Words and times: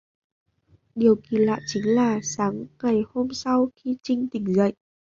Điều 0.95 1.15
kỳ 1.15 1.37
lạ 1.37 1.59
chính 1.67 1.95
là 1.95 2.19
sáng 2.23 2.65
ngày 2.83 3.01
hôm 3.13 3.27
sau 3.33 3.69
khi 3.75 3.97
trinh 4.01 4.27
tỉnh 4.31 4.53
dậy 4.53 4.73